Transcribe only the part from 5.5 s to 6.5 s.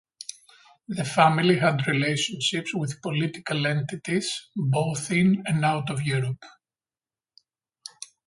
out of Europe.